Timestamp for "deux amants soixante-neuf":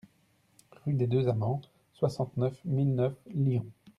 1.05-2.57